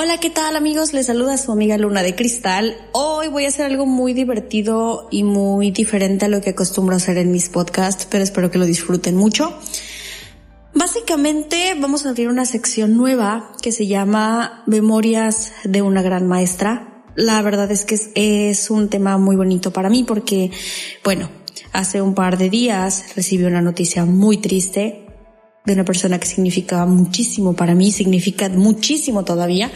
Hola, 0.00 0.18
¿qué 0.18 0.30
tal 0.30 0.54
amigos? 0.54 0.92
Les 0.92 1.06
saluda 1.06 1.36
su 1.36 1.50
amiga 1.50 1.76
Luna 1.76 2.04
de 2.04 2.14
Cristal. 2.14 2.76
Hoy 2.92 3.26
voy 3.26 3.46
a 3.46 3.48
hacer 3.48 3.66
algo 3.66 3.84
muy 3.84 4.12
divertido 4.12 5.08
y 5.10 5.24
muy 5.24 5.72
diferente 5.72 6.26
a 6.26 6.28
lo 6.28 6.40
que 6.40 6.50
acostumbro 6.50 6.94
a 6.94 6.98
hacer 6.98 7.18
en 7.18 7.32
mis 7.32 7.48
podcasts, 7.48 8.06
pero 8.08 8.22
espero 8.22 8.48
que 8.48 8.58
lo 8.58 8.64
disfruten 8.64 9.16
mucho. 9.16 9.58
Básicamente 10.72 11.74
vamos 11.80 12.06
a 12.06 12.10
abrir 12.10 12.28
una 12.28 12.46
sección 12.46 12.96
nueva 12.96 13.50
que 13.60 13.72
se 13.72 13.88
llama 13.88 14.62
Memorias 14.66 15.50
de 15.64 15.82
una 15.82 16.00
gran 16.00 16.28
maestra. 16.28 17.02
La 17.16 17.42
verdad 17.42 17.68
es 17.72 17.84
que 17.84 17.96
es, 17.96 18.10
es 18.14 18.70
un 18.70 18.90
tema 18.90 19.18
muy 19.18 19.34
bonito 19.34 19.72
para 19.72 19.90
mí 19.90 20.04
porque, 20.04 20.52
bueno, 21.02 21.28
hace 21.72 22.02
un 22.02 22.14
par 22.14 22.38
de 22.38 22.50
días 22.50 23.16
recibí 23.16 23.42
una 23.42 23.62
noticia 23.62 24.04
muy 24.04 24.36
triste 24.36 25.07
de 25.68 25.74
una 25.74 25.84
persona 25.84 26.18
que 26.18 26.26
significaba 26.26 26.86
muchísimo 26.86 27.54
para 27.54 27.74
mí, 27.74 27.92
significa 27.92 28.48
muchísimo 28.48 29.24
todavía, 29.24 29.70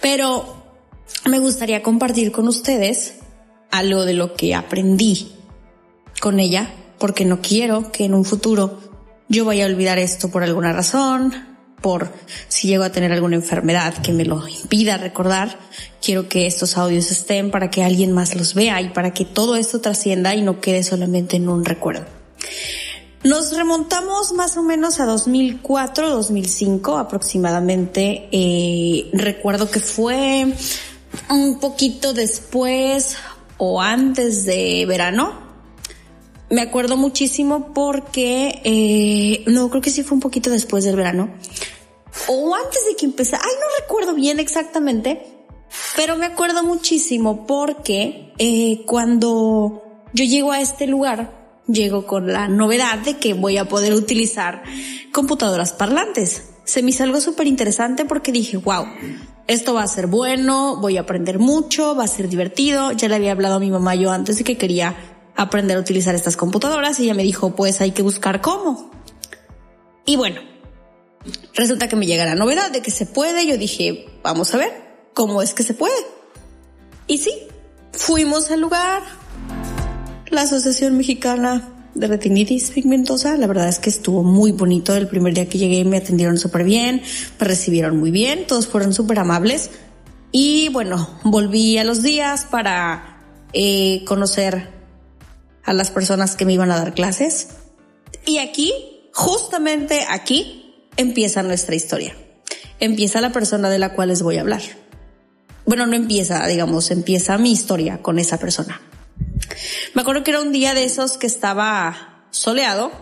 pero 0.00 0.62
me 1.26 1.38
gustaría 1.38 1.82
compartir 1.82 2.30
con 2.30 2.46
ustedes 2.46 3.14
algo 3.70 4.04
de 4.04 4.14
lo 4.14 4.34
que 4.34 4.54
aprendí 4.54 5.32
con 6.20 6.38
ella, 6.38 6.70
porque 6.98 7.24
no 7.24 7.40
quiero 7.40 7.90
que 7.90 8.04
en 8.04 8.14
un 8.14 8.24
futuro 8.24 8.80
yo 9.28 9.44
vaya 9.44 9.64
a 9.64 9.68
olvidar 9.68 9.98
esto 9.98 10.30
por 10.30 10.42
alguna 10.42 10.72
razón, 10.72 11.32
por 11.80 12.12
si 12.48 12.68
llego 12.68 12.84
a 12.84 12.92
tener 12.92 13.12
alguna 13.12 13.36
enfermedad 13.36 13.94
que 14.02 14.12
me 14.12 14.24
lo 14.24 14.46
impida 14.46 14.96
recordar. 14.98 15.58
Quiero 16.02 16.28
que 16.28 16.46
estos 16.46 16.76
audios 16.76 17.10
estén 17.10 17.50
para 17.50 17.70
que 17.70 17.82
alguien 17.82 18.12
más 18.12 18.34
los 18.34 18.54
vea 18.54 18.80
y 18.80 18.90
para 18.90 19.12
que 19.14 19.24
todo 19.24 19.56
esto 19.56 19.80
trascienda 19.80 20.34
y 20.34 20.42
no 20.42 20.60
quede 20.60 20.82
solamente 20.82 21.36
en 21.36 21.48
un 21.48 21.64
recuerdo. 21.64 22.06
Nos 23.24 23.56
remontamos 23.56 24.34
más 24.34 24.58
o 24.58 24.62
menos 24.62 25.00
a 25.00 25.06
2004, 25.06 26.10
2005 26.10 26.98
aproximadamente. 26.98 28.28
Eh, 28.30 29.08
recuerdo 29.14 29.70
que 29.70 29.80
fue 29.80 30.52
un 31.30 31.58
poquito 31.58 32.12
después 32.12 33.16
o 33.56 33.80
antes 33.80 34.44
de 34.44 34.84
verano. 34.86 35.32
Me 36.50 36.60
acuerdo 36.60 36.98
muchísimo 36.98 37.72
porque, 37.72 38.60
eh, 38.62 39.42
no, 39.50 39.70
creo 39.70 39.80
que 39.80 39.88
sí 39.88 40.02
fue 40.02 40.16
un 40.16 40.20
poquito 40.20 40.50
después 40.50 40.84
del 40.84 40.96
verano. 40.96 41.30
O 42.28 42.54
antes 42.54 42.84
de 42.86 42.94
que 42.94 43.06
empezara, 43.06 43.42
ay, 43.42 43.54
no 43.54 43.82
recuerdo 43.82 44.12
bien 44.12 44.38
exactamente, 44.38 45.26
pero 45.96 46.16
me 46.16 46.26
acuerdo 46.26 46.62
muchísimo 46.62 47.46
porque 47.46 48.34
eh, 48.36 48.82
cuando 48.84 49.82
yo 50.12 50.24
llego 50.26 50.52
a 50.52 50.60
este 50.60 50.86
lugar, 50.86 51.43
llego 51.66 52.06
con 52.06 52.32
la 52.32 52.48
novedad 52.48 52.98
de 52.98 53.16
que 53.18 53.34
voy 53.34 53.58
a 53.58 53.68
poder 53.68 53.94
utilizar 53.94 54.62
computadoras 55.12 55.72
parlantes. 55.72 56.50
Se 56.64 56.82
me 56.82 56.90
hizo 56.90 57.04
algo 57.04 57.20
súper 57.20 57.46
interesante 57.46 58.04
porque 58.04 58.32
dije, 58.32 58.56
wow, 58.56 58.86
esto 59.46 59.74
va 59.74 59.82
a 59.82 59.88
ser 59.88 60.06
bueno, 60.06 60.78
voy 60.80 60.96
a 60.96 61.02
aprender 61.02 61.38
mucho, 61.38 61.94
va 61.94 62.04
a 62.04 62.08
ser 62.08 62.28
divertido. 62.28 62.92
Ya 62.92 63.08
le 63.08 63.16
había 63.16 63.32
hablado 63.32 63.56
a 63.56 63.60
mi 63.60 63.70
mamá 63.70 63.94
yo 63.94 64.10
antes 64.10 64.38
de 64.38 64.44
que 64.44 64.56
quería 64.56 64.96
aprender 65.36 65.76
a 65.76 65.80
utilizar 65.80 66.14
estas 66.14 66.36
computadoras 66.36 66.98
y 67.00 67.04
ella 67.04 67.14
me 67.14 67.22
dijo, 67.22 67.54
pues 67.54 67.80
hay 67.80 67.90
que 67.90 68.02
buscar 68.02 68.40
cómo. 68.40 68.90
Y 70.06 70.16
bueno, 70.16 70.40
resulta 71.54 71.88
que 71.88 71.96
me 71.96 72.06
llega 72.06 72.24
la 72.24 72.34
novedad 72.34 72.70
de 72.70 72.82
que 72.82 72.90
se 72.90 73.06
puede. 73.06 73.46
Yo 73.46 73.58
dije, 73.58 74.06
vamos 74.22 74.54
a 74.54 74.58
ver 74.58 74.72
cómo 75.12 75.42
es 75.42 75.54
que 75.54 75.62
se 75.62 75.74
puede. 75.74 75.94
Y 77.06 77.18
sí, 77.18 77.32
fuimos 77.92 78.50
al 78.50 78.60
lugar, 78.60 79.02
la 80.34 80.42
Asociación 80.42 80.96
Mexicana 80.96 81.68
de 81.94 82.08
Retinitis 82.08 82.70
Pigmentosa. 82.70 83.36
La 83.36 83.46
verdad 83.46 83.68
es 83.68 83.78
que 83.78 83.88
estuvo 83.88 84.24
muy 84.24 84.50
bonito. 84.50 84.94
El 84.96 85.06
primer 85.06 85.32
día 85.32 85.48
que 85.48 85.58
llegué 85.58 85.84
me 85.84 85.98
atendieron 85.98 86.38
súper 86.38 86.64
bien, 86.64 87.02
me 87.38 87.46
recibieron 87.46 87.98
muy 87.98 88.10
bien, 88.10 88.44
todos 88.46 88.66
fueron 88.66 88.92
súper 88.92 89.20
amables. 89.20 89.70
Y 90.32 90.70
bueno, 90.70 91.08
volví 91.22 91.78
a 91.78 91.84
los 91.84 92.02
días 92.02 92.46
para 92.50 93.20
eh, 93.52 94.02
conocer 94.06 94.70
a 95.62 95.72
las 95.72 95.92
personas 95.92 96.34
que 96.34 96.44
me 96.44 96.52
iban 96.52 96.72
a 96.72 96.78
dar 96.78 96.94
clases. 96.94 97.50
Y 98.26 98.38
aquí, 98.38 98.72
justamente 99.12 100.00
aquí, 100.10 100.74
empieza 100.96 101.44
nuestra 101.44 101.76
historia. 101.76 102.16
Empieza 102.80 103.20
la 103.20 103.30
persona 103.30 103.70
de 103.70 103.78
la 103.78 103.94
cual 103.94 104.08
les 104.08 104.22
voy 104.22 104.38
a 104.38 104.40
hablar. 104.40 104.62
Bueno, 105.64 105.86
no 105.86 105.94
empieza, 105.94 106.44
digamos, 106.48 106.90
empieza 106.90 107.38
mi 107.38 107.52
historia 107.52 108.02
con 108.02 108.18
esa 108.18 108.38
persona. 108.38 108.80
Me 109.94 110.02
acuerdo 110.02 110.24
que 110.24 110.30
era 110.30 110.40
un 110.40 110.52
día 110.52 110.74
de 110.74 110.84
esos 110.84 111.18
que 111.18 111.26
estaba 111.26 112.26
soleado, 112.30 112.92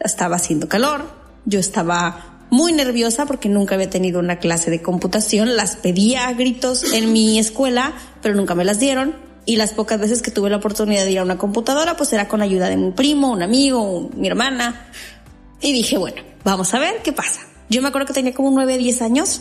estaba 0.00 0.36
haciendo 0.36 0.68
calor, 0.68 1.10
yo 1.44 1.58
estaba 1.58 2.46
muy 2.50 2.72
nerviosa 2.72 3.26
porque 3.26 3.48
nunca 3.48 3.74
había 3.74 3.90
tenido 3.90 4.20
una 4.20 4.38
clase 4.38 4.70
de 4.70 4.82
computación, 4.82 5.56
las 5.56 5.76
pedía 5.76 6.28
a 6.28 6.32
gritos 6.32 6.92
en 6.92 7.12
mi 7.12 7.38
escuela, 7.38 7.94
pero 8.22 8.34
nunca 8.34 8.54
me 8.54 8.64
las 8.64 8.78
dieron. 8.78 9.16
Y 9.44 9.56
las 9.56 9.72
pocas 9.72 9.98
veces 9.98 10.20
que 10.20 10.30
tuve 10.30 10.50
la 10.50 10.56
oportunidad 10.56 11.04
de 11.04 11.12
ir 11.12 11.18
a 11.20 11.22
una 11.22 11.38
computadora, 11.38 11.96
pues 11.96 12.12
era 12.12 12.28
con 12.28 12.42
ayuda 12.42 12.68
de 12.68 12.76
mi 12.76 12.90
primo, 12.90 13.30
un 13.30 13.42
amigo, 13.42 14.10
mi 14.14 14.28
hermana. 14.28 14.90
Y 15.62 15.72
dije, 15.72 15.96
bueno, 15.96 16.22
vamos 16.44 16.74
a 16.74 16.78
ver 16.78 17.00
qué 17.02 17.12
pasa. 17.12 17.40
Yo 17.70 17.80
me 17.80 17.88
acuerdo 17.88 18.08
que 18.08 18.12
tenía 18.12 18.34
como 18.34 18.50
9, 18.50 18.76
10 18.76 19.02
años 19.02 19.40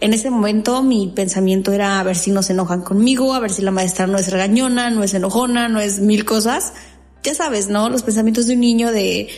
en 0.00 0.14
ese 0.14 0.30
momento 0.30 0.82
mi 0.82 1.08
pensamiento 1.08 1.72
era 1.72 2.00
a 2.00 2.02
ver 2.02 2.16
si 2.16 2.30
no 2.30 2.42
se 2.42 2.52
enojan 2.52 2.82
conmigo, 2.82 3.34
a 3.34 3.40
ver 3.40 3.50
si 3.50 3.62
la 3.62 3.70
maestra 3.70 4.06
no 4.06 4.18
es 4.18 4.30
regañona, 4.30 4.90
no 4.90 5.02
es 5.02 5.14
enojona, 5.14 5.68
no 5.68 5.80
es 5.80 6.00
mil 6.00 6.24
cosas. 6.24 6.72
Ya 7.22 7.34
sabes, 7.34 7.68
¿no? 7.68 7.90
Los 7.90 8.02
pensamientos 8.02 8.46
de 8.46 8.54
un 8.54 8.60
niño 8.60 8.92
de, 8.92 9.28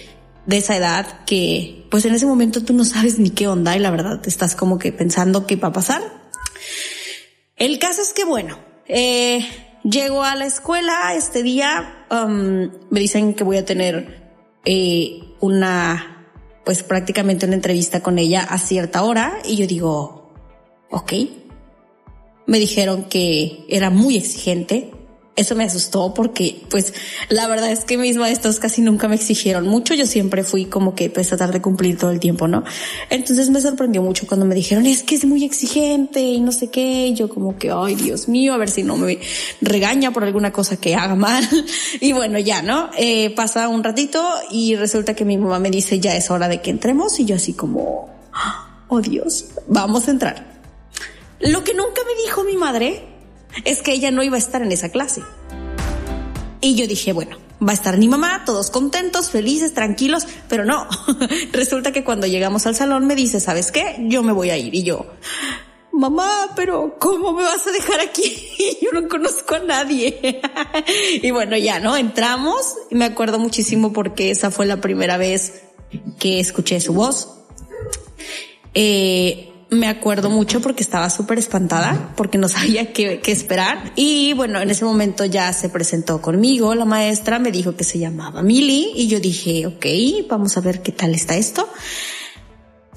de 0.47 0.57
esa 0.57 0.77
edad 0.77 1.25
que 1.25 1.87
pues 1.91 2.05
en 2.05 2.15
ese 2.15 2.27
momento 2.27 2.63
tú 2.63 2.73
no 2.75 2.85
sabes 2.85 3.19
ni 3.19 3.31
qué 3.31 3.49
onda 3.49 3.77
y 3.77 3.81
la 3.81 3.91
verdad 3.91 4.21
estás 4.25 4.55
como 4.55 4.79
que 4.79 4.93
pensando 4.93 5.47
qué 5.47 5.57
va 5.57 5.69
a 5.69 5.73
pasar. 5.73 6.03
El 7.57 7.79
caso 7.79 8.03
es 8.03 8.13
que 8.13 8.25
bueno, 8.25 8.59
eh, 8.87 9.47
llego 9.83 10.23
a 10.23 10.37
la 10.37 10.47
escuela 10.47 11.15
este 11.15 11.43
día, 11.43 12.07
um, 12.11 12.71
me 12.91 13.01
dicen 13.01 13.35
que 13.35 13.45
voy 13.45 13.57
a 13.57 13.65
tener 13.65 14.33
eh, 14.65 15.21
una, 15.41 16.29
pues 16.65 16.83
prácticamente 16.83 17.47
una 17.47 17.57
entrevista 17.57 18.01
con 18.01 18.19
ella 18.19 18.43
a 18.43 18.59
cierta 18.59 19.03
hora 19.03 19.39
y 19.45 19.57
yo 19.57 19.67
digo, 19.67 20.22
ok. 20.93 21.13
Me 22.47 22.59
dijeron 22.59 23.05
que 23.05 23.65
era 23.69 23.91
muy 23.91 24.17
exigente. 24.17 24.93
Eso 25.35 25.55
me 25.55 25.65
asustó 25.65 26.13
porque, 26.13 26.61
pues, 26.69 26.93
la 27.31 27.49
verdad 27.49 27.73
es 27.73 27.87
que 27.87 27.97
mis 27.97 28.19
maestros 28.19 28.61
casi 28.61 28.83
nunca 28.83 29.09
me 29.09 29.15
exigieron 29.15 29.67
mucho. 29.67 29.95
Yo 29.95 30.05
siempre 30.05 30.45
fui 30.45 30.67
como 30.67 30.95
que, 30.95 31.09
pues, 31.09 31.29
tratar 31.29 31.53
de 31.53 31.63
cumplir 31.63 31.97
todo 31.97 32.11
el 32.11 32.21
tiempo, 32.21 32.49
¿no? 32.49 32.65
Entonces 33.09 33.49
me 33.49 33.63
sorprendió 33.63 34.03
mucho 34.03 34.27
cuando 34.27 34.45
me 34.45 34.55
dijeron, 34.55 34.85
es 34.85 35.03
que 35.03 35.15
es 35.15 35.25
muy 35.25 35.43
exigente 35.43 36.21
y 36.21 36.41
no 36.43 36.53
sé 36.53 36.69
qué. 36.69 37.15
Yo 37.15 37.31
como 37.31 37.57
que, 37.57 37.71
ay, 37.71 37.95
Dios 37.95 38.29
mío, 38.29 38.53
a 38.53 38.59
ver 38.59 38.69
si 38.69 38.83
no 38.83 38.99
me 38.99 39.21
regaña 39.63 40.13
por 40.13 40.25
alguna 40.25 40.53
cosa 40.53 40.77
que 40.77 40.95
haga 40.95 41.15
mal. 41.15 41.49
y 42.01 42.13
bueno, 42.13 42.39
ya, 42.39 42.61
¿no? 42.61 42.91
Eh, 42.99 43.31
pasa 43.31 43.69
un 43.69 43.83
ratito 43.83 44.23
y 44.51 44.77
resulta 44.77 45.15
que 45.15 45.25
mi 45.25 45.39
mamá 45.39 45.59
me 45.59 45.71
dice, 45.71 45.99
ya 45.99 46.15
es 46.15 46.31
hora 46.31 46.47
de 46.49 46.61
que 46.61 46.69
entremos. 46.69 47.19
Y 47.21 47.25
yo 47.25 47.37
así 47.37 47.55
como, 47.55 48.11
oh 48.89 49.01
Dios, 49.01 49.47
vamos 49.67 50.09
a 50.09 50.11
entrar. 50.11 50.52
Lo 51.43 51.65
que 51.65 51.75
nunca 51.75 52.03
me 52.07 52.23
dijo 52.23 52.45
mi 52.45 52.57
madre 52.57 53.05
es 53.65 53.83
que 53.83 53.93
ella 53.93 54.11
no 54.11 54.23
iba 54.23 54.37
a 54.37 54.39
estar 54.39 54.63
en 54.63 54.73
esa 54.73 54.91
clase. 54.91 55.23
Y 56.61 56.77
yo 56.77 56.87
dije, 56.87 57.13
bueno, 57.13 57.37
va 57.61 57.73
a 57.73 57.75
estar 57.75 57.99
mi 57.99 58.09
mamá, 58.09 58.45
todos 58.47 58.71
contentos, 58.71 59.31
felices, 59.31 59.75
tranquilos, 59.75 60.27
pero 60.49 60.65
no. 60.65 60.87
Resulta 61.53 61.91
que 61.91 62.05
cuando 62.05 62.29
llegamos 62.29 62.67
al 62.67 62.77
salón 62.77 63.07
me 63.07 63.17
dice, 63.17 63.41
¿sabes 63.41 63.73
qué? 63.73 63.97
Yo 64.03 64.23
me 64.23 64.33
voy 64.33 64.51
a 64.51 64.57
ir. 64.57 64.73
Y 64.73 64.85
yo, 64.85 65.07
mamá, 65.93 66.51
pero 66.55 66.97
¿cómo 67.01 67.33
me 67.33 67.43
vas 67.43 67.67
a 67.67 67.73
dejar 67.73 68.01
aquí? 68.01 68.79
yo 68.83 69.01
no 69.01 69.09
conozco 69.09 69.57
a 69.57 69.61
nadie. 69.61 70.41
y 71.23 71.31
bueno, 71.33 71.57
ya, 71.57 71.81
¿no? 71.81 71.97
Entramos 71.97 72.77
y 72.91 72.95
me 72.95 73.05
acuerdo 73.05 73.41
muchísimo 73.41 73.93
porque 73.93 74.31
esa 74.31 74.53
fue 74.53 74.67
la 74.67 74.81
primera 74.81 75.17
vez 75.17 75.63
que 76.21 76.39
escuché 76.39 76.81
su 76.81 76.95
voz. 76.95 77.29
Eh, 78.75 79.52
me 79.73 79.89
acuerdo 79.89 80.29
mucho 80.29 80.61
porque 80.61 80.83
estaba 80.83 81.09
súper 81.11 81.39
espantada 81.39 82.13
porque 82.15 82.39
no 82.39 82.49
sabía 82.49 82.93
qué, 82.93 83.21
esperar. 83.27 83.93
Y 83.97 84.35
bueno, 84.35 84.61
en 84.61 84.71
ese 84.71 84.85
momento 84.85 85.25
ya 85.25 85.53
se 85.53 85.69
presentó 85.69 86.21
conmigo 86.21 86.75
la 86.75 86.85
maestra, 86.85 87.39
me 87.39 87.51
dijo 87.51 87.75
que 87.75 87.85
se 87.85 87.99
llamaba 87.99 88.43
Mili 88.43 88.93
y 88.95 89.09
yo 89.09 89.19
dije, 89.19 89.67
ok, 89.67 89.87
vamos 90.29 90.57
a 90.57 90.61
ver 90.61 90.83
qué 90.83 90.93
tal 90.93 91.15
está 91.15 91.37
esto. 91.37 91.69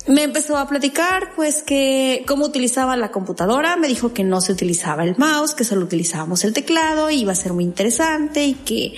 Me 0.07 0.21
empezó 0.21 0.57
a 0.57 0.67
platicar 0.67 1.31
pues 1.35 1.63
que 1.63 2.23
cómo 2.27 2.45
utilizaba 2.45 2.95
la 2.95 3.09
computadora, 3.09 3.75
me 3.75 3.87
dijo 3.87 4.13
que 4.13 4.23
no 4.23 4.39
se 4.39 4.51
utilizaba 4.51 5.03
el 5.03 5.15
mouse, 5.17 5.55
que 5.55 5.63
solo 5.63 5.85
utilizábamos 5.85 6.43
el 6.43 6.53
teclado, 6.53 7.09
iba 7.09 7.31
a 7.31 7.35
ser 7.35 7.53
muy 7.53 7.63
interesante 7.63 8.45
y 8.45 8.53
que 8.53 8.93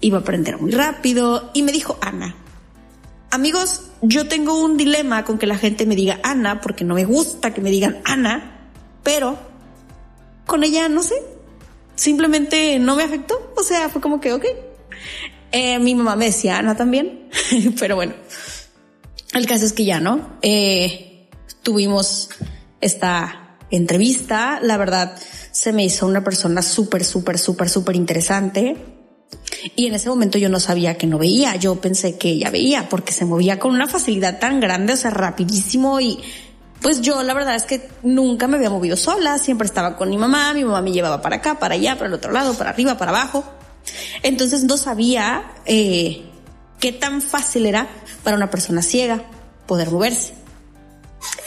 iba 0.00 0.18
a 0.18 0.20
aprender 0.22 0.58
muy 0.58 0.70
rápido 0.70 1.50
y 1.52 1.62
me 1.62 1.72
dijo, 1.72 1.98
Ana, 2.00 2.45
amigos, 3.30 3.82
yo 4.02 4.28
tengo 4.28 4.62
un 4.62 4.76
dilema 4.76 5.24
con 5.24 5.38
que 5.38 5.46
la 5.46 5.58
gente 5.58 5.86
me 5.86 5.96
diga 5.96 6.20
Ana, 6.22 6.60
porque 6.60 6.84
no 6.84 6.94
me 6.94 7.04
gusta 7.04 7.52
que 7.52 7.60
me 7.60 7.70
digan 7.70 8.00
Ana, 8.04 8.70
pero 9.02 9.38
con 10.46 10.64
ella 10.64 10.88
no 10.88 11.02
sé, 11.02 11.14
simplemente 11.94 12.78
no 12.78 12.96
me 12.96 13.02
afectó, 13.02 13.52
o 13.56 13.62
sea, 13.62 13.88
fue 13.88 14.00
como 14.00 14.20
que, 14.20 14.32
ok. 14.32 14.44
Eh, 15.52 15.78
mi 15.78 15.94
mamá 15.94 16.16
me 16.16 16.26
decía 16.26 16.58
Ana 16.58 16.76
también, 16.76 17.28
pero 17.78 17.96
bueno, 17.96 18.14
el 19.32 19.46
caso 19.46 19.64
es 19.64 19.72
que 19.72 19.84
ya 19.84 20.00
no. 20.00 20.38
Eh, 20.42 21.28
tuvimos 21.62 22.30
esta 22.80 23.58
entrevista. 23.70 24.60
La 24.62 24.76
verdad, 24.76 25.16
se 25.52 25.72
me 25.72 25.84
hizo 25.84 26.06
una 26.06 26.24
persona 26.24 26.62
súper, 26.62 27.04
súper, 27.04 27.38
súper, 27.38 27.68
súper 27.68 27.96
interesante. 27.96 28.76
Y 29.74 29.86
en 29.86 29.94
ese 29.94 30.08
momento 30.08 30.38
yo 30.38 30.48
no 30.48 30.60
sabía 30.60 30.96
que 30.96 31.06
no 31.06 31.18
veía, 31.18 31.56
yo 31.56 31.76
pensé 31.76 32.16
que 32.16 32.30
ella 32.30 32.50
veía 32.50 32.88
porque 32.88 33.12
se 33.12 33.24
movía 33.24 33.58
con 33.58 33.72
una 33.74 33.86
facilidad 33.86 34.38
tan 34.38 34.60
grande, 34.60 34.92
o 34.92 34.96
sea, 34.96 35.10
rapidísimo 35.10 36.00
y 36.00 36.20
pues 36.80 37.00
yo 37.00 37.22
la 37.22 37.34
verdad 37.34 37.56
es 37.56 37.64
que 37.64 37.88
nunca 38.02 38.46
me 38.46 38.56
había 38.56 38.70
movido 38.70 38.96
sola, 38.96 39.38
siempre 39.38 39.66
estaba 39.66 39.96
con 39.96 40.10
mi 40.10 40.18
mamá, 40.18 40.52
mi 40.54 40.64
mamá 40.64 40.82
me 40.82 40.92
llevaba 40.92 41.20
para 41.20 41.36
acá, 41.36 41.58
para 41.58 41.74
allá, 41.74 41.94
para 41.96 42.08
el 42.08 42.14
otro 42.14 42.32
lado, 42.32 42.54
para 42.54 42.70
arriba, 42.70 42.96
para 42.96 43.10
abajo. 43.10 43.44
Entonces 44.22 44.64
no 44.64 44.76
sabía 44.76 45.52
eh, 45.64 46.22
qué 46.78 46.92
tan 46.92 47.22
fácil 47.22 47.66
era 47.66 47.88
para 48.22 48.36
una 48.36 48.50
persona 48.50 48.82
ciega 48.82 49.24
poder 49.66 49.90
moverse. 49.90 50.34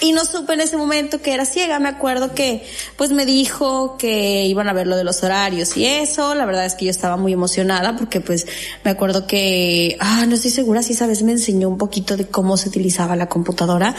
Y 0.01 0.13
no 0.13 0.24
supe 0.24 0.54
en 0.54 0.62
ese 0.62 0.78
momento 0.78 1.22
que 1.22 1.34
era 1.34 1.46
ciega. 1.46 1.80
Me 1.80 1.90
acuerdo 1.90 2.34
que 2.34 2.66
pues 2.96 3.12
me 3.12 3.25
dijo 3.25 3.98
que 3.98 4.46
iban 4.46 4.69
a 4.69 4.74
ver 4.74 4.88
lo 4.88 4.96
de 4.96 5.04
los 5.04 5.24
horarios 5.24 5.75
y 5.75 5.86
eso. 5.86 6.36
La 6.36 6.46
verdad 6.46 6.66
es 6.66 6.75
que 6.75 6.86
yo 6.86 6.92
estaba 6.92 7.18
muy 7.18 7.34
emocionada 7.34 7.96
porque 7.98 8.22
pues 8.22 8.48
me 8.84 8.92
acuerdo 8.92 9.28
que, 9.28 9.98
ah, 10.00 10.25
no 10.28 10.36
estoy 10.36 10.51
segura 10.51 10.84
si 10.84 10.94
esa 10.94 11.07
vez 11.07 11.22
me 11.24 11.34
enseñó 11.34 11.68
un 11.68 11.78
poquito 11.78 12.16
de 12.16 12.28
cómo 12.28 12.56
se 12.56 12.69
utilizaba 12.69 13.16
la 13.18 13.28
computadora, 13.28 13.94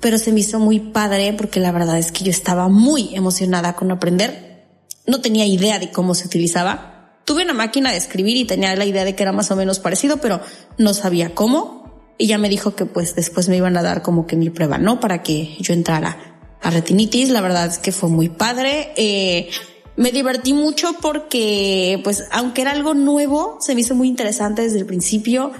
pero 0.00 0.18
se 0.18 0.32
me 0.32 0.40
hizo 0.40 0.60
muy 0.60 0.78
padre 0.78 1.32
porque 1.32 1.58
la 1.58 1.72
verdad 1.72 1.98
es 1.98 2.12
que 2.12 2.24
yo 2.24 2.30
estaba 2.30 2.68
muy 2.68 3.14
emocionada 3.14 3.74
con 3.74 3.90
aprender. 3.90 4.66
No 5.06 5.20
tenía 5.20 5.44
idea 5.44 5.80
de 5.80 5.90
cómo 5.90 6.14
se 6.14 6.26
utilizaba. 6.26 7.18
Tuve 7.24 7.42
una 7.42 7.54
máquina 7.54 7.90
de 7.90 7.96
escribir 7.96 8.36
y 8.36 8.44
tenía 8.44 8.74
la 8.76 8.84
idea 8.84 9.04
de 9.04 9.16
que 9.16 9.22
era 9.22 9.32
más 9.32 9.50
o 9.50 9.56
menos 9.56 9.80
parecido, 9.80 10.18
pero 10.18 10.40
no 10.78 10.94
sabía 10.94 11.34
cómo 11.34 11.81
y 12.18 12.26
ya 12.26 12.38
me 12.38 12.48
dijo 12.48 12.74
que 12.74 12.86
pues 12.86 13.14
después 13.14 13.48
me 13.48 13.56
iban 13.56 13.76
a 13.76 13.82
dar 13.82 14.02
como 14.02 14.26
que 14.26 14.36
mi 14.36 14.50
prueba, 14.50 14.78
¿no? 14.78 15.00
Para 15.00 15.22
que 15.22 15.56
yo 15.60 15.74
entrara 15.74 16.32
a 16.62 16.70
retinitis. 16.70 17.30
La 17.30 17.40
verdad 17.40 17.66
es 17.66 17.78
que 17.78 17.92
fue 17.92 18.08
muy 18.08 18.28
padre. 18.28 18.92
Eh, 18.96 19.50
me 19.96 20.10
divertí 20.10 20.54
mucho 20.54 20.94
porque 21.00 22.00
pues 22.04 22.24
aunque 22.30 22.62
era 22.62 22.70
algo 22.70 22.94
nuevo, 22.94 23.58
se 23.60 23.74
me 23.74 23.82
hizo 23.82 23.94
muy 23.94 24.08
interesante 24.08 24.62
desde 24.62 24.78
el 24.78 24.86
principio. 24.86 25.52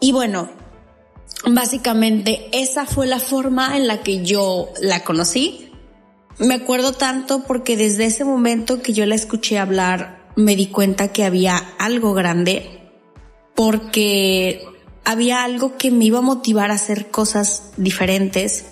Y 0.00 0.12
bueno, 0.12 0.50
básicamente 1.46 2.48
esa 2.52 2.86
fue 2.86 3.06
la 3.06 3.18
forma 3.18 3.76
en 3.76 3.86
la 3.86 4.02
que 4.02 4.24
yo 4.24 4.70
la 4.80 5.04
conocí. 5.04 5.72
Me 6.38 6.54
acuerdo 6.54 6.92
tanto 6.92 7.44
porque 7.44 7.76
desde 7.76 8.06
ese 8.06 8.24
momento 8.24 8.82
que 8.82 8.92
yo 8.92 9.04
la 9.06 9.14
escuché 9.14 9.58
hablar, 9.58 10.32
me 10.36 10.56
di 10.56 10.66
cuenta 10.66 11.08
que 11.08 11.24
había 11.24 11.56
algo 11.78 12.14
grande 12.14 12.80
porque 13.54 14.62
había 15.04 15.44
algo 15.44 15.76
que 15.76 15.90
me 15.90 16.04
iba 16.04 16.18
a 16.18 16.22
motivar 16.22 16.70
a 16.70 16.74
hacer 16.74 17.10
cosas 17.10 17.72
diferentes. 17.76 18.66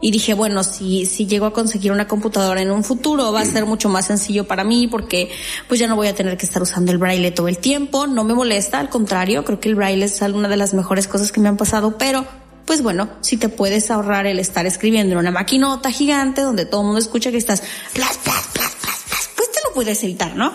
Y 0.00 0.10
dije, 0.10 0.34
bueno, 0.34 0.62
si, 0.62 1.06
si 1.06 1.26
llego 1.26 1.46
a 1.46 1.54
conseguir 1.54 1.90
una 1.90 2.06
computadora 2.06 2.60
en 2.60 2.70
un 2.70 2.84
futuro 2.84 3.32
va 3.32 3.40
a 3.40 3.46
ser 3.46 3.64
mucho 3.64 3.88
más 3.88 4.06
sencillo 4.06 4.46
para 4.46 4.62
mí 4.62 4.88
porque 4.88 5.30
pues 5.68 5.80
ya 5.80 5.86
no 5.86 5.96
voy 5.96 6.08
a 6.08 6.14
tener 6.14 6.36
que 6.36 6.44
estar 6.44 6.60
usando 6.60 6.92
el 6.92 6.98
braille 6.98 7.30
todo 7.30 7.48
el 7.48 7.56
tiempo. 7.58 8.06
No 8.06 8.22
me 8.22 8.34
molesta, 8.34 8.78
al 8.78 8.90
contrario, 8.90 9.44
creo 9.44 9.58
que 9.58 9.70
el 9.70 9.74
braille 9.74 10.04
es 10.04 10.20
una 10.20 10.48
de 10.48 10.56
las 10.58 10.74
mejores 10.74 11.08
cosas 11.08 11.32
que 11.32 11.40
me 11.40 11.48
han 11.48 11.56
pasado, 11.56 11.96
pero 11.96 12.26
pues 12.66 12.82
bueno, 12.82 13.08
si 13.22 13.38
te 13.38 13.48
puedes 13.48 13.90
ahorrar 13.90 14.26
el 14.26 14.38
estar 14.38 14.66
escribiendo 14.66 15.12
en 15.12 15.18
una 15.18 15.30
maquinota 15.30 15.90
gigante 15.90 16.42
donde 16.42 16.66
todo 16.66 16.82
el 16.82 16.86
mundo 16.86 17.00
escucha 17.00 17.30
que 17.30 17.38
estás 17.38 17.62
pues 17.94 19.52
te 19.52 19.60
lo 19.64 19.72
puedes 19.72 20.02
evitar, 20.02 20.36
¿no? 20.36 20.52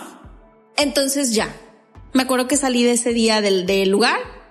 Entonces 0.76 1.34
ya, 1.34 1.52
me 2.12 2.22
acuerdo 2.22 2.46
que 2.46 2.56
salí 2.56 2.84
de 2.84 2.92
ese 2.92 3.12
día 3.12 3.40
del, 3.40 3.66
del 3.66 3.88
lugar 3.88 4.41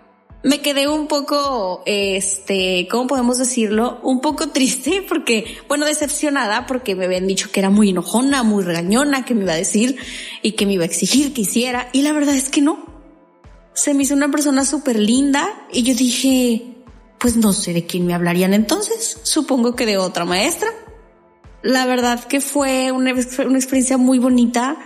me 0.44 0.62
quedé 0.62 0.88
un 0.88 1.08
poco, 1.08 1.84
este, 1.86 2.88
¿cómo 2.90 3.08
podemos 3.08 3.38
decirlo? 3.38 4.00
Un 4.02 4.22
poco 4.22 4.50
triste 4.50 5.06
porque, 5.08 5.58
bueno, 5.68 5.86
decepcionada 5.86 6.66
porque 6.66 6.96
me 6.96 7.06
habían 7.06 7.28
dicho 7.28 7.52
que 7.52 7.60
era 7.60 7.70
muy 7.70 7.90
enojona, 7.90 8.42
muy 8.42 8.64
regañona, 8.64 9.24
que 9.24 9.36
me 9.36 9.44
iba 9.44 9.54
a 9.54 9.58
decir 9.58 9.98
y 10.42 10.54
que 10.54 10.66
me 10.66 10.74
iba 10.74 10.84
a 10.84 10.88
exigir 10.88 11.34
que 11.34 11.42
hiciera. 11.42 11.90
Y 11.94 12.02
la 12.02 12.12
verdad 12.12 12.36
es 12.36 12.50
que 12.50 12.62
no. 12.62 12.86
Se 13.74 13.94
me 13.94 14.04
hizo 14.04 14.16
una 14.16 14.32
persona 14.32 14.66
súper 14.66 14.98
linda 14.98 15.48
y 15.72 15.84
yo 15.84 15.94
dije, 15.94 16.84
pues 17.20 17.38
no 17.38 17.54
sé 17.54 17.74
de 17.74 17.86
quién 17.86 18.08
me 18.08 18.16
hablarían 18.16 18.56
entonces. 18.56 19.20
Supongo 19.22 19.76
que 19.76 19.86
de 19.86 20.00
otra 20.00 20.26
maestra. 20.26 20.70
La 21.62 21.86
verdad 21.86 22.24
que 22.24 22.42
fue 22.42 22.92
una, 22.92 23.14
una 23.14 23.58
experiencia 23.58 23.98
muy 23.98 24.18
bonita. 24.18 24.78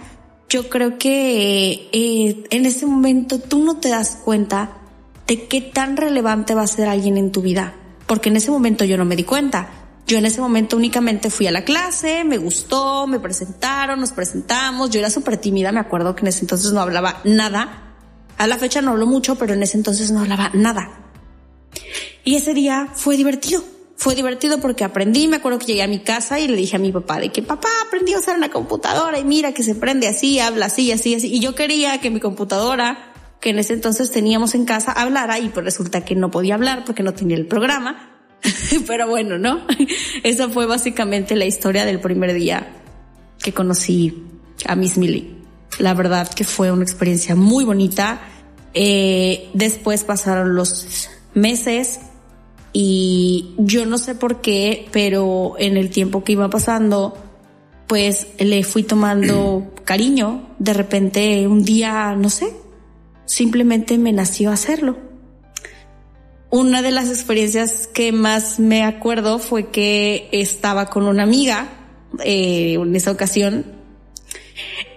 Yo 0.49 0.67
creo 0.69 0.97
que 0.97 1.89
eh, 1.93 2.43
en 2.49 2.65
ese 2.65 2.85
momento 2.85 3.39
tú 3.39 3.63
no 3.63 3.77
te 3.79 3.87
das 3.87 4.17
cuenta 4.23 4.81
de 5.27 5.47
qué 5.47 5.61
tan 5.61 5.97
relevante 5.97 6.53
va 6.53 6.63
a 6.63 6.67
ser 6.67 6.87
alguien 6.87 7.17
en 7.17 7.31
tu 7.31 7.41
vida. 7.41 7.73
Porque 8.07 8.29
en 8.29 8.37
ese 8.37 8.51
momento 8.51 8.85
yo 8.85 8.97
no 8.97 9.05
me 9.05 9.15
di 9.15 9.23
cuenta. 9.23 9.69
Yo 10.07 10.19
en 10.19 10.25
ese 10.25 10.39
momento 10.39 10.77
únicamente 10.77 11.31
fui 11.31 11.47
a 11.47 11.51
la 11.51 11.63
clase, 11.63 12.23
me 12.23 12.37
gustó, 12.37 13.07
me 13.07 13.19
presentaron, 13.19 13.99
nos 13.99 14.11
presentamos. 14.11 14.91
Yo 14.91 14.99
era 14.99 15.09
súper 15.09 15.37
tímida, 15.37 15.71
me 15.71 15.79
acuerdo 15.79 16.15
que 16.15 16.21
en 16.21 16.27
ese 16.27 16.41
entonces 16.41 16.71
no 16.73 16.81
hablaba 16.81 17.21
nada. 17.23 17.95
A 18.37 18.45
la 18.45 18.57
fecha 18.57 18.81
no 18.81 18.91
hablo 18.91 19.07
mucho, 19.07 19.35
pero 19.35 19.53
en 19.53 19.63
ese 19.63 19.77
entonces 19.77 20.11
no 20.11 20.19
hablaba 20.19 20.51
nada. 20.53 21.05
Y 22.23 22.35
ese 22.35 22.53
día 22.53 22.89
fue 22.93 23.17
divertido. 23.17 23.63
Fue 23.97 24.13
divertido 24.13 24.59
porque 24.59 24.83
aprendí, 24.83 25.27
me 25.27 25.37
acuerdo 25.37 25.57
que 25.57 25.67
llegué 25.67 25.81
a 25.81 25.87
mi 25.87 25.99
casa 25.99 26.39
y 26.39 26.47
le 26.47 26.57
dije 26.57 26.75
a 26.75 26.79
mi 26.79 26.91
papá 26.91 27.19
de 27.19 27.31
que 27.31 27.41
papá 27.41 27.69
aprendí 27.87 28.13
a 28.13 28.19
usar 28.19 28.35
una 28.35 28.49
computadora 28.49 29.17
y 29.17 29.23
mira 29.23 29.53
que 29.53 29.63
se 29.63 29.73
prende 29.73 30.07
así, 30.07 30.39
habla 30.39 30.65
así, 30.65 30.91
así, 30.91 31.15
así. 31.15 31.33
Y 31.33 31.39
yo 31.39 31.55
quería 31.55 31.99
que 32.01 32.11
mi 32.11 32.19
computadora 32.19 33.13
que 33.45 33.51
en 33.51 33.59
ese 33.59 33.73
entonces 33.73 34.09
teníamos 34.09 34.55
en 34.55 34.65
casa 34.65 34.91
hablara 34.91 35.37
y 35.37 35.49
pues 35.49 35.63
resulta 35.63 36.03
que 36.03 36.15
no 36.15 36.31
podía 36.31 36.55
hablar 36.55 36.83
porque 36.83 37.03
no 37.03 37.13
tenía 37.13 37.37
el 37.37 37.45
programa. 37.45 38.09
Pero 38.87 39.07
bueno, 39.07 39.37
¿no? 39.37 39.67
Esa 40.23 40.49
fue 40.49 40.65
básicamente 40.65 41.35
la 41.35 41.45
historia 41.45 41.85
del 41.85 41.99
primer 41.99 42.33
día 42.33 42.67
que 43.43 43.53
conocí 43.53 44.23
a 44.65 44.75
Miss 44.75 44.97
Millie. 44.97 45.35
La 45.77 45.93
verdad 45.93 46.27
que 46.27 46.43
fue 46.43 46.71
una 46.71 46.81
experiencia 46.81 47.35
muy 47.35 47.65
bonita. 47.65 48.19
Eh, 48.73 49.51
después 49.53 50.03
pasaron 50.03 50.55
los 50.55 51.07
meses 51.35 51.99
y 52.73 53.53
yo 53.59 53.85
no 53.85 53.99
sé 53.99 54.15
por 54.15 54.41
qué, 54.41 54.87
pero 54.91 55.53
en 55.59 55.77
el 55.77 55.91
tiempo 55.91 56.23
que 56.23 56.31
iba 56.31 56.49
pasando, 56.49 57.15
pues 57.85 58.25
le 58.39 58.63
fui 58.63 58.81
tomando 58.81 59.71
cariño. 59.85 60.55
De 60.57 60.73
repente 60.73 61.47
un 61.47 61.63
día, 61.63 62.15
no 62.17 62.31
sé, 62.31 62.64
simplemente 63.25 63.97
me 63.97 64.13
nació 64.13 64.51
hacerlo. 64.51 64.97
Una 66.49 66.81
de 66.81 66.91
las 66.91 67.09
experiencias 67.09 67.87
que 67.87 68.11
más 68.11 68.59
me 68.59 68.83
acuerdo 68.83 69.39
fue 69.39 69.71
que 69.71 70.29
estaba 70.31 70.89
con 70.89 71.07
una 71.07 71.23
amiga 71.23 71.67
eh, 72.23 72.75
en 72.75 72.95
esa 72.95 73.11
ocasión 73.11 73.75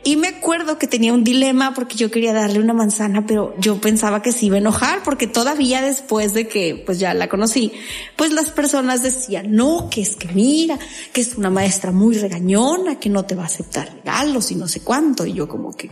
y 0.04 0.16
me 0.16 0.28
acuerdo 0.28 0.78
que 0.78 0.87
tenía 0.87 1.12
un 1.12 1.25
dilema 1.25 1.75
porque 1.75 1.97
yo 1.97 2.11
quería 2.11 2.32
darle 2.32 2.61
una 2.61 2.73
manzana, 2.73 3.26
pero 3.26 3.54
yo 3.58 3.78
pensaba 3.78 4.23
que 4.23 4.32
se 4.32 4.47
iba 4.47 4.56
a 4.56 4.61
enojar 4.61 5.02
porque 5.02 5.26
todavía 5.26 5.82
después 5.82 6.32
de 6.32 6.49
que 6.49 6.82
pues 6.87 6.99
ya 6.99 7.12
la 7.12 7.28
conocí, 7.28 7.73
pues 8.16 8.32
las 8.32 8.50
personas 8.50 9.02
decían, 9.02 9.54
no, 9.54 9.90
que 9.90 10.00
es 10.00 10.16
que 10.16 10.28
mira, 10.28 10.78
que 11.12 11.20
es 11.20 11.37
una 11.37 11.50
maestra 11.50 11.92
muy 11.92 12.16
regañona, 12.16 12.99
que 12.99 13.11
no 13.11 13.25
te 13.25 13.35
va 13.35 13.42
a 13.42 13.47
aceptar 13.47 13.92
regalos 13.97 14.50
y 14.50 14.54
no 14.54 14.66
sé 14.66 14.80
cuánto. 14.80 15.26
Y 15.26 15.35
yo 15.35 15.47
como 15.47 15.76
que, 15.76 15.90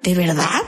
¿de 0.00 0.14
verdad? 0.14 0.62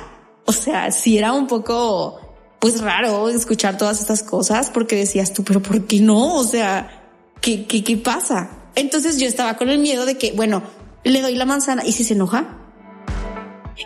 O 0.48 0.52
sea, 0.52 0.90
sí 0.92 1.18
era 1.18 1.34
un 1.34 1.46
poco, 1.46 2.18
pues 2.58 2.80
raro 2.80 3.28
escuchar 3.28 3.76
todas 3.76 4.00
estas 4.00 4.22
cosas 4.22 4.70
porque 4.70 4.96
decías 4.96 5.34
tú, 5.34 5.44
pero 5.44 5.60
¿por 5.60 5.86
qué 5.86 6.00
no? 6.00 6.36
O 6.36 6.42
sea, 6.42 7.04
¿qué, 7.42 7.66
qué, 7.66 7.84
qué 7.84 7.98
pasa? 7.98 8.48
Entonces 8.74 9.18
yo 9.20 9.26
estaba 9.26 9.58
con 9.58 9.68
el 9.68 9.78
miedo 9.78 10.06
de 10.06 10.16
que, 10.16 10.32
bueno, 10.32 10.62
le 11.04 11.20
doy 11.20 11.34
la 11.34 11.44
manzana 11.44 11.82
y 11.84 11.92
si 11.92 12.02
se 12.02 12.14
enoja 12.14 12.56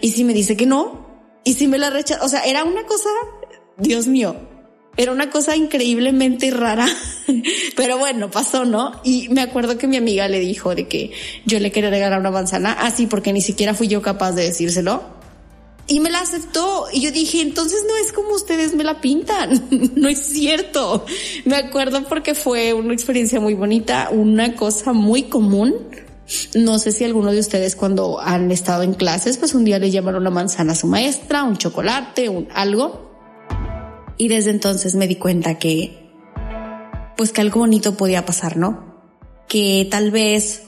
y 0.00 0.12
si 0.12 0.22
me 0.22 0.34
dice 0.34 0.56
que 0.56 0.64
no 0.64 1.04
y 1.42 1.54
si 1.54 1.66
me 1.66 1.78
la 1.78 1.90
rechaza, 1.90 2.24
o 2.24 2.28
sea, 2.28 2.44
era 2.44 2.62
una 2.62 2.86
cosa, 2.86 3.10
Dios 3.78 4.06
mío, 4.06 4.36
era 4.96 5.10
una 5.10 5.30
cosa 5.30 5.56
increíblemente 5.56 6.52
rara, 6.52 6.86
pero 7.76 7.98
bueno, 7.98 8.30
pasó, 8.30 8.64
¿no? 8.64 9.00
Y 9.02 9.28
me 9.30 9.40
acuerdo 9.40 9.78
que 9.78 9.88
mi 9.88 9.96
amiga 9.96 10.28
le 10.28 10.38
dijo 10.38 10.76
de 10.76 10.86
que 10.86 11.10
yo 11.44 11.58
le 11.58 11.72
quería 11.72 11.90
regalar 11.90 12.20
una 12.20 12.30
manzana 12.30 12.74
así 12.74 13.08
porque 13.08 13.32
ni 13.32 13.40
siquiera 13.40 13.74
fui 13.74 13.88
yo 13.88 14.00
capaz 14.00 14.30
de 14.30 14.44
decírselo 14.44 15.21
y 15.86 16.00
me 16.00 16.10
la 16.10 16.20
aceptó. 16.20 16.86
Y 16.92 17.00
yo 17.00 17.10
dije, 17.10 17.40
entonces 17.40 17.84
no 17.88 17.96
es 17.96 18.12
como 18.12 18.30
ustedes 18.34 18.74
me 18.74 18.84
la 18.84 19.00
pintan. 19.00 19.68
no 19.96 20.08
es 20.08 20.18
cierto. 20.18 21.04
Me 21.44 21.56
acuerdo 21.56 22.04
porque 22.08 22.34
fue 22.34 22.72
una 22.72 22.94
experiencia 22.94 23.40
muy 23.40 23.54
bonita, 23.54 24.10
una 24.10 24.54
cosa 24.54 24.92
muy 24.92 25.24
común. 25.24 25.74
No 26.54 26.78
sé 26.78 26.92
si 26.92 27.04
alguno 27.04 27.32
de 27.32 27.40
ustedes 27.40 27.76
cuando 27.76 28.20
han 28.20 28.50
estado 28.50 28.84
en 28.84 28.94
clases, 28.94 29.38
pues 29.38 29.54
un 29.54 29.64
día 29.64 29.78
le 29.78 29.90
llamaron 29.90 30.22
una 30.22 30.30
manzana 30.30 30.72
a 30.72 30.76
su 30.76 30.86
maestra, 30.86 31.42
un 31.44 31.56
chocolate, 31.56 32.28
un 32.28 32.48
algo. 32.54 33.10
Y 34.16 34.28
desde 34.28 34.50
entonces 34.50 34.94
me 34.94 35.08
di 35.08 35.16
cuenta 35.16 35.58
que, 35.58 36.12
pues 37.16 37.32
que 37.32 37.40
algo 37.40 37.60
bonito 37.60 37.96
podía 37.96 38.24
pasar, 38.24 38.56
¿no? 38.56 39.02
Que 39.48 39.86
tal 39.90 40.10
vez 40.10 40.62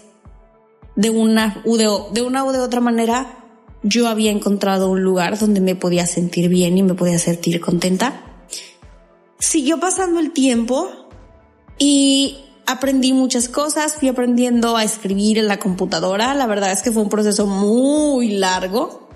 de 0.97 1.11
una, 1.11 1.62
de, 1.64 1.88
de 2.12 2.23
una 2.23 2.44
u 2.44 2.52
de 2.52 2.59
otra 2.59 2.80
manera 2.80 3.43
yo 3.84 4.08
había 4.08 4.32
encontrado 4.32 4.90
un 4.90 5.02
lugar 5.02 5.38
donde 5.38 5.60
me 5.60 5.76
podía 5.76 6.06
sentir 6.06 6.48
bien 6.48 6.76
y 6.76 6.82
me 6.82 6.94
podía 6.94 7.18
sentir 7.18 7.60
contenta. 7.60 8.20
Siguió 9.38 9.78
pasando 9.78 10.20
el 10.20 10.32
tiempo 10.32 10.90
y 11.78 12.38
aprendí 12.66 13.12
muchas 13.12 13.48
cosas, 13.48 13.94
fui 13.94 14.08
aprendiendo 14.08 14.76
a 14.76 14.84
escribir 14.84 15.38
en 15.38 15.48
la 15.48 15.58
computadora. 15.58 16.34
La 16.34 16.46
verdad 16.46 16.72
es 16.72 16.82
que 16.82 16.92
fue 16.92 17.02
un 17.02 17.10
proceso 17.10 17.46
muy 17.46 18.30
largo 18.30 19.08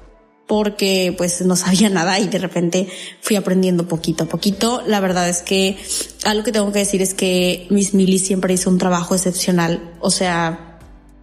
porque 0.47 1.15
pues 1.17 1.41
no 1.43 1.57
sabía 1.57 1.89
nada 1.89 2.19
y 2.19 2.29
de 2.29 2.39
repente 2.39 2.89
fui 3.23 3.37
aprendiendo 3.37 3.89
poquito 3.89 4.25
a 4.25 4.27
poquito. 4.27 4.83
La 4.87 5.01
verdad 5.01 5.29
es 5.31 5.41
que 5.41 5.79
algo 6.25 6.45
que 6.45 6.53
tengo 6.53 6.73
que 6.73 6.81
decir 6.81 7.01
es 7.01 7.15
que 7.15 7.67
Miss 7.71 7.95
Millie 7.95 8.19
siempre 8.19 8.53
hizo 8.53 8.69
un 8.69 8.79
trabajo 8.79 9.15
excepcional. 9.15 9.95
O 10.01 10.11
sea, 10.11 10.68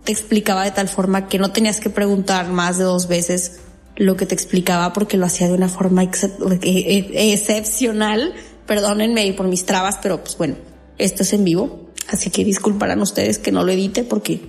te 0.05 0.11
explicaba 0.11 0.63
de 0.63 0.71
tal 0.71 0.87
forma 0.87 1.27
que 1.27 1.39
no 1.39 1.51
tenías 1.51 1.79
que 1.79 1.89
preguntar 1.89 2.49
más 2.49 2.77
de 2.77 2.85
dos 2.85 3.07
veces 3.07 3.59
lo 3.97 4.15
que 4.15 4.25
te 4.25 4.35
explicaba 4.35 4.93
porque 4.93 5.17
lo 5.17 5.25
hacía 5.25 5.47
de 5.47 5.53
una 5.53 5.67
forma 5.69 6.03
eh, 6.03 6.09
eh, 6.61 7.33
excepcional. 7.33 8.33
Perdónenme 8.65 9.31
por 9.33 9.47
mis 9.47 9.65
trabas, 9.65 9.99
pero 10.01 10.21
pues 10.21 10.37
bueno, 10.37 10.55
esto 10.97 11.23
es 11.23 11.33
en 11.33 11.43
vivo. 11.43 11.89
Así 12.07 12.29
que 12.29 12.45
disculparán 12.45 13.01
ustedes 13.01 13.39
que 13.39 13.51
no 13.51 13.63
lo 13.63 13.71
edite 13.71 14.03
porque 14.03 14.41